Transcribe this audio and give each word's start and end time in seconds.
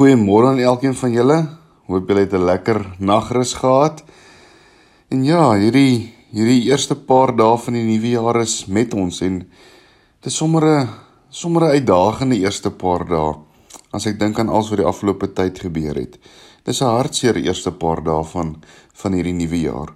Goeiemôre 0.00 0.46
aan 0.48 0.58
elkeen 0.64 0.94
van 0.96 1.12
julle. 1.12 1.34
Hoop 1.92 2.06
julle 2.08 2.22
het 2.24 2.32
'n 2.32 2.44
lekker 2.44 2.78
nagrus 2.98 3.52
gehad. 3.52 4.02
En 5.08 5.24
ja, 5.24 5.52
hierdie 5.52 6.14
hierdie 6.32 6.70
eerste 6.70 6.96
paar 6.96 7.36
dae 7.36 7.58
van 7.58 7.74
die 7.74 7.84
nuwe 7.84 8.08
jaar 8.08 8.40
is 8.40 8.64
met 8.66 8.94
ons 8.94 9.20
en 9.20 9.38
dit 9.38 10.26
is 10.26 10.36
sommer 10.36 10.64
'n 10.64 10.88
sommer 11.28 11.62
'n 11.64 11.70
uitdagende 11.76 12.36
eerste 12.36 12.70
paar 12.70 13.04
dae 13.08 13.34
as 13.92 14.06
ek 14.06 14.18
dink 14.18 14.38
aan 14.38 14.48
alles 14.48 14.68
wat 14.70 14.78
die 14.78 14.86
afgelope 14.86 15.32
tyd 15.32 15.58
gebeur 15.58 15.94
het. 15.94 16.18
Dis 16.64 16.80
'n 16.80 16.84
hartseer 16.84 17.36
eerste 17.36 17.72
paar 17.72 18.02
dae 18.02 18.24
van 18.24 18.56
van 18.92 19.12
hierdie 19.12 19.34
nuwe 19.34 19.60
jaar. 19.60 19.90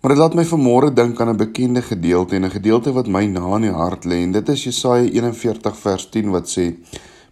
Maar 0.00 0.10
dit 0.10 0.18
laat 0.18 0.34
my 0.34 0.44
vanmôre 0.44 0.92
dink 0.92 1.20
aan 1.20 1.28
'n 1.28 1.36
bekende 1.36 1.82
gedeelte 1.82 2.34
en 2.34 2.44
'n 2.44 2.50
gedeelte 2.50 2.92
wat 2.92 3.06
my 3.06 3.26
na 3.26 3.54
in 3.54 3.62
die 3.62 3.70
hart 3.70 4.04
lê 4.04 4.22
en 4.22 4.32
dit 4.32 4.48
is 4.48 4.64
Jesaja 4.64 5.08
41 5.08 5.76
vers 5.76 6.10
10 6.10 6.30
wat 6.30 6.48
sê 6.48 6.74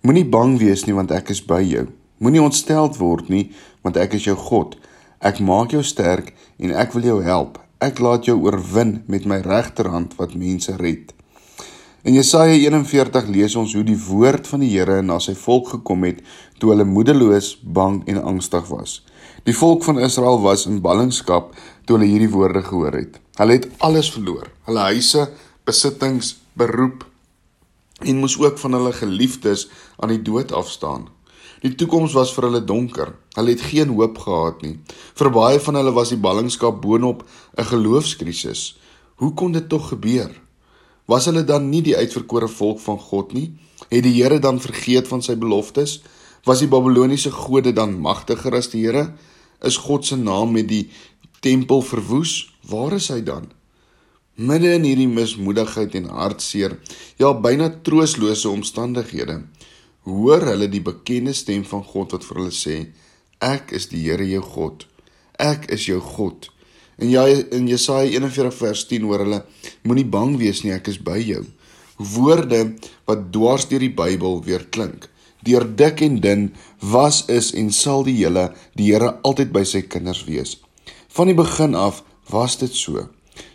Moenie 0.07 0.27
bang 0.27 0.59
wees 0.61 0.85
nie 0.87 0.95
want 0.95 1.11
ek 1.11 1.33
is 1.35 1.41
by 1.43 1.59
jou. 1.67 1.89
Moenie 2.23 2.43
ontsteld 2.43 3.01
word 3.01 3.31
nie 3.33 3.49
want 3.83 3.99
ek 3.99 4.15
is 4.19 4.29
jou 4.29 4.37
God. 4.39 4.77
Ek 5.19 5.41
maak 5.43 5.75
jou 5.75 5.83
sterk 5.83 6.35
en 6.63 6.71
ek 6.71 6.95
wil 6.95 7.09
jou 7.09 7.19
help. 7.27 7.59
Ek 7.83 7.99
laat 8.03 8.29
jou 8.29 8.37
oorwin 8.45 9.01
met 9.11 9.27
my 9.27 9.41
regterhand 9.43 10.15
wat 10.19 10.37
mense 10.39 10.75
red. 10.79 11.11
In 12.07 12.15
Jesaja 12.15 12.55
41 12.55 13.27
lees 13.35 13.57
ons 13.59 13.75
hoe 13.75 13.83
die 13.83 13.99
woord 13.99 14.47
van 14.47 14.63
die 14.63 14.71
Here 14.71 15.01
na 15.03 15.19
sy 15.19 15.35
volk 15.35 15.73
gekom 15.75 16.07
het 16.07 16.23
toe 16.63 16.71
hulle 16.71 16.87
moedeloos, 16.87 17.57
bang 17.63 18.05
en 18.07 18.23
angstig 18.23 18.71
was. 18.71 19.01
Die 19.47 19.55
volk 19.55 19.83
van 19.87 19.99
Israel 19.99 20.39
was 20.45 20.67
in 20.71 20.79
ballingskap 20.83 21.51
toe 21.87 21.99
hulle 21.99 22.11
hierdie 22.11 22.31
woorde 22.31 22.63
gehoor 22.63 22.95
het. 22.95 23.19
Hulle 23.39 23.59
het 23.59 23.67
alles 23.83 24.13
verloor. 24.15 24.47
Hulle 24.71 24.87
huise, 24.93 25.27
besittings, 25.67 26.37
beroep, 26.55 27.03
en 28.09 28.21
moes 28.23 28.39
ook 28.41 28.59
van 28.59 28.73
hulle 28.79 28.93
geliefdes 28.97 29.69
aan 29.97 30.15
die 30.15 30.23
dood 30.23 30.53
afstaan. 30.53 31.09
Die 31.61 31.75
toekoms 31.75 32.15
was 32.15 32.33
vir 32.35 32.47
hulle 32.49 32.61
donker. 32.65 33.15
Hulle 33.35 33.55
het 33.55 33.65
geen 33.71 33.91
hoop 33.99 34.19
gehad 34.23 34.63
nie. 34.63 34.77
Vir 35.19 35.31
baie 35.35 35.59
van 35.61 35.79
hulle 35.81 35.93
was 35.95 36.13
die 36.15 36.21
ballingskap 36.23 36.81
boonop 36.83 37.25
'n 37.59 37.71
geloofskrisis. 37.73 38.77
Hoe 39.19 39.35
kon 39.35 39.53
dit 39.53 39.69
tog 39.69 39.89
gebeur? 39.89 40.31
Was 41.07 41.25
hulle 41.25 41.45
dan 41.45 41.69
nie 41.71 41.83
die 41.83 41.97
uitverkore 41.97 42.49
volk 42.49 42.81
van 42.81 42.99
God 42.99 43.33
nie? 43.33 43.53
Het 43.89 44.03
die 44.03 44.23
Here 44.23 44.39
dan 44.39 44.61
vergeet 44.61 45.09
van 45.09 45.23
sy 45.23 45.37
beloftes? 45.37 46.03
Was 46.45 46.59
die 46.59 46.69
Babiloniese 46.69 47.31
gode 47.31 47.73
dan 47.73 47.99
magtiger 48.01 48.55
as 48.55 48.69
die 48.69 48.85
Here? 48.85 49.15
Is 49.63 49.77
God 49.77 50.07
se 50.07 50.17
naam 50.17 50.53
met 50.53 50.69
die 50.69 50.91
tempel 51.41 51.83
verwoes? 51.83 52.55
Waar 52.69 52.93
is 52.93 53.09
hy 53.09 53.23
dan? 53.23 53.51
Midde 54.39 54.71
in 54.77 54.85
hierdie 54.87 55.09
mismoedigheid 55.11 55.97
en 55.99 56.05
hartseer, 56.15 56.77
ja 57.19 57.33
byna 57.35 57.73
trooslose 57.83 58.47
omstandighede, 58.47 59.41
hoor 60.07 60.47
hulle 60.47 60.69
die 60.71 60.83
bekende 60.85 61.35
stem 61.35 61.65
van 61.67 61.83
God 61.83 62.15
wat 62.15 62.27
vir 62.29 62.39
hulle 62.39 62.55
sê: 62.55 62.77
Ek 63.43 63.75
is 63.75 63.89
die 63.91 64.05
Here 64.05 64.29
jou 64.31 64.45
God. 64.47 64.87
Ek 65.43 65.67
is 65.75 65.89
jou 65.89 65.99
God. 65.99 66.47
En 67.03 67.11
ja 67.11 67.27
in 67.27 67.67
Jesaja 67.67 68.07
41 68.15 68.55
vers 68.61 68.87
10 68.87 69.11
hoor 69.11 69.27
hulle: 69.27 69.43
Moenie 69.83 70.07
bang 70.07 70.39
wees 70.39 70.63
nie, 70.63 70.71
ek 70.71 70.95
is 70.95 71.03
by 71.03 71.19
jou. 71.19 71.43
Woorde 71.99 72.63
wat 73.11 73.29
dwars 73.35 73.67
deur 73.67 73.83
die 73.83 73.91
Bybel 73.91 74.39
weer 74.47 74.69
klink. 74.71 75.11
Deur 75.43 75.67
dik 75.67 76.07
en 76.07 76.23
dun 76.23 76.49
was 76.79 77.25
is 77.27 77.51
en 77.59 77.75
sal 77.75 78.07
die 78.07 78.21
Here, 78.23 78.53
die 78.79 78.93
Here 78.93 79.17
altyd 79.27 79.51
by 79.51 79.67
sy 79.67 79.83
kinders 79.83 80.29
wees. 80.31 80.61
Van 81.11 81.27
die 81.27 81.35
begin 81.35 81.75
af 81.75 82.05
was 82.31 82.61
dit 82.63 82.71
so. 82.87 83.09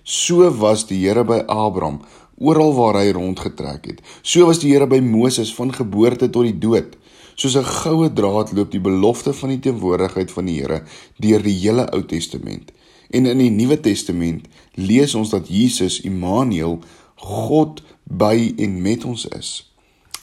So 0.04 0.52
was 0.52 0.84
die 0.88 1.00
Here 1.00 1.24
by 1.24 1.46
Abraham 1.48 2.02
oral 2.36 2.74
waar 2.76 2.98
hy 3.00 3.14
rondgetrek 3.16 3.86
het. 3.88 4.02
So 4.22 4.46
was 4.50 4.60
die 4.60 4.74
Here 4.74 4.88
by 4.88 5.00
Moses 5.00 5.54
van 5.56 5.72
geboorte 5.72 6.28
tot 6.30 6.44
die 6.44 6.58
dood. 6.60 6.98
Soos 7.36 7.56
'n 7.56 7.64
goue 7.64 8.14
draad 8.14 8.52
loop 8.52 8.72
die 8.72 8.84
belofte 8.84 9.34
van 9.34 9.50
die 9.50 9.60
teenwoordigheid 9.60 10.32
van 10.32 10.46
die 10.46 10.60
Here 10.60 10.84
deur 11.18 11.42
die 11.42 11.56
hele 11.56 11.88
Ou 11.94 12.04
Testament. 12.06 12.72
En 13.10 13.26
in 13.26 13.38
die 13.38 13.50
Nuwe 13.50 13.80
Testament 13.80 14.48
lees 14.74 15.16
ons 15.16 15.30
dat 15.30 15.48
Jesus 15.48 16.02
Immanuel 16.02 16.80
God 17.16 17.82
by 18.04 18.54
en 18.58 18.82
met 18.82 19.06
ons 19.06 19.26
is. 19.26 19.72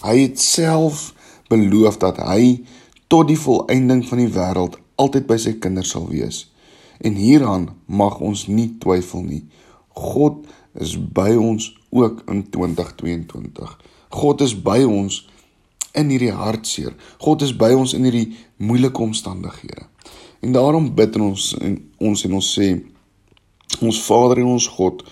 Hy 0.03 0.19
het 0.19 0.41
self 0.41 1.15
beloof 1.49 1.97
dat 1.97 2.19
hy 2.19 2.65
tot 3.09 3.29
die 3.29 3.39
volëinding 3.39 4.05
van 4.09 4.19
die 4.19 4.33
wêreld 4.33 4.77
altyd 4.97 5.27
by 5.27 5.37
sy 5.37 5.53
kinders 5.59 5.91
sal 5.91 6.09
wees. 6.09 6.51
En 7.01 7.15
hieraan 7.15 7.71
mag 7.87 8.21
ons 8.21 8.47
nie 8.47 8.77
twyfel 8.79 9.23
nie. 9.23 9.45
God 10.00 10.47
is 10.81 10.97
by 10.97 11.34
ons 11.37 11.69
ook 11.91 12.22
in 12.31 12.44
2022. 12.50 13.77
God 14.11 14.41
is 14.41 14.55
by 14.56 14.81
ons 14.87 15.22
in 15.93 16.11
hierdie 16.12 16.33
hartseer. 16.34 16.94
God 17.22 17.43
is 17.43 17.53
by 17.56 17.72
ons 17.75 17.94
in 17.97 18.06
hierdie 18.06 18.31
moeilike 18.62 19.03
omstandighede. 19.03 19.87
En 20.41 20.55
daarom 20.56 20.89
bid 20.97 21.19
ons 21.21 21.53
en 21.60 21.77
ons 21.99 22.25
en 22.25 22.39
ons 22.39 22.53
sê 22.56 22.71
ons 23.81 24.00
Vader 24.06 24.41
en 24.43 24.55
ons 24.55 24.69
God 24.78 25.05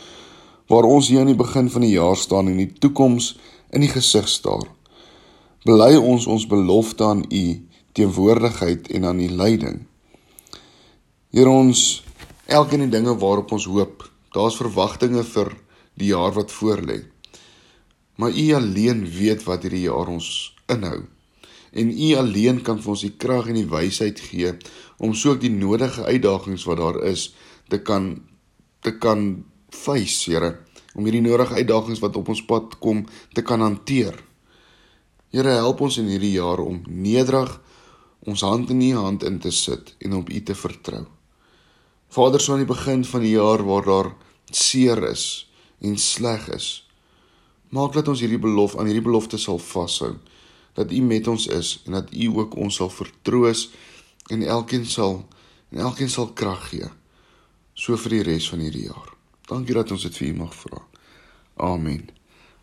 waar 0.69 0.89
ons 0.89 1.09
hier 1.09 1.23
aan 1.23 1.31
die 1.31 1.39
begin 1.39 1.69
van 1.73 1.85
die 1.85 1.95
jaar 1.95 2.17
staan 2.17 2.51
en 2.51 2.59
die 2.61 2.73
toekoms 2.73 3.35
in 3.73 3.85
die 3.85 3.93
gesig 3.93 4.29
staar. 4.29 4.67
Bely 5.67 5.97
ons 5.97 6.27
ons 6.31 6.47
belofte 6.49 7.05
aan 7.05 7.25
U 7.25 7.45
teenwoordigheid 7.97 8.91
en 8.95 9.09
aan 9.09 9.21
U 9.21 9.29
leiding. 9.41 9.81
Here 11.35 11.51
ons 11.51 12.03
elkeen 12.47 12.87
die 12.87 12.95
dinge 12.95 13.17
waarop 13.21 13.53
ons 13.53 13.69
hoop 13.69 14.07
Daar's 14.35 14.59
verwagtinge 14.61 15.25
vir 15.25 15.55
die 15.99 16.13
jaar 16.13 16.35
wat 16.37 16.53
voorlê. 16.53 17.03
Maar 18.19 18.35
U 18.35 18.47
alleen 18.55 19.05
weet 19.07 19.45
wat 19.47 19.65
hierdie 19.65 19.87
jaar 19.87 20.11
ons 20.11 20.55
inhou. 20.69 21.07
En 21.73 21.91
U 21.93 22.09
alleen 22.19 22.63
kan 22.63 22.81
vir 22.83 22.95
ons 22.95 23.05
die 23.07 23.15
krag 23.17 23.49
en 23.49 23.59
die 23.61 23.69
wysheid 23.69 24.21
gee 24.21 24.55
om 24.99 25.15
soek 25.15 25.41
die 25.41 25.53
nodige 25.53 26.05
uitdagings 26.05 26.65
wat 26.67 26.81
daar 26.81 27.03
is 27.07 27.33
te 27.69 27.81
kan 27.83 28.17
te 28.83 28.95
kan 28.99 29.45
face, 29.75 30.31
Here, 30.31 30.53
om 30.95 31.05
hierdie 31.05 31.25
nodige 31.25 31.59
uitdagings 31.59 32.01
wat 32.03 32.17
op 32.17 32.29
ons 32.31 32.45
pad 32.47 32.79
kom 32.83 33.05
te 33.35 33.43
kan 33.43 33.61
hanteer. 33.61 34.15
Here, 35.35 35.59
help 35.59 35.83
ons 35.85 35.99
in 36.01 36.09
hierdie 36.09 36.37
jaar 36.39 36.63
om 36.63 36.81
nederig 36.87 37.59
ons 38.29 38.43
hand 38.47 38.71
in 38.71 38.83
U 38.89 38.93
hand 38.97 39.27
in 39.27 39.39
te 39.43 39.53
sit 39.55 39.95
en 39.99 40.21
op 40.23 40.31
U 40.31 40.43
te 40.43 40.55
vertrou. 40.55 41.05
Vader, 42.09 42.41
so 42.41 42.53
aan 42.53 42.65
die 42.65 42.75
begin 42.75 43.05
van 43.05 43.21
die 43.21 43.35
jaar 43.37 43.65
waar 43.65 43.85
daar 43.85 44.15
seer 44.51 45.03
is 45.11 45.51
en 45.81 45.99
sleg 45.99 46.49
is, 46.49 46.89
maak 47.69 47.93
dat 47.93 48.09
ons 48.09 48.21
hierdie 48.21 48.41
belofte 48.41 48.79
aan 48.79 48.89
hierdie 48.89 49.05
belofte 49.05 49.39
sal 49.39 49.59
vashou 49.59 50.17
dat 50.79 50.93
U 50.93 51.01
met 51.03 51.27
ons 51.29 51.47
is 51.47 51.83
en 51.87 51.93
dat 51.99 52.13
U 52.15 52.29
ook 52.39 52.55
ons 52.57 52.75
sal 52.75 52.91
vertroos 52.91 53.69
en 54.31 54.43
elkeen 54.43 54.87
sal 54.87 55.25
en 55.71 55.83
elkeen 55.83 56.11
sal 56.11 56.31
krag 56.39 56.69
gee 56.71 56.91
so 57.75 57.97
vir 58.05 58.17
die 58.17 58.25
res 58.27 58.49
van 58.51 58.63
hierdie 58.63 58.87
jaar. 58.89 59.11
Dankie 59.51 59.75
dat 59.75 59.91
ons 59.95 60.07
dit 60.07 60.17
vir 60.19 60.29
U 60.29 60.35
mag 60.43 60.55
vra. 60.55 60.81
Amen. 61.69 62.09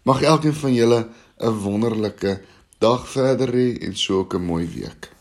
Mag 0.08 0.24
elkeen 0.24 0.56
van 0.56 0.74
julle 0.74 1.08
'n 1.40 1.60
wonderlike 1.64 2.42
dag 2.80 3.08
verder 3.08 3.52
hê 3.52 3.68
en 3.84 3.96
so 3.96 4.28
'n 4.32 4.46
mooi 4.46 4.68
week. 4.68 5.15